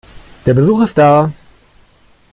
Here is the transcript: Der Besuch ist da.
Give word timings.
Der 0.47 0.55
Besuch 0.55 0.81
ist 0.81 0.97
da. 0.97 1.31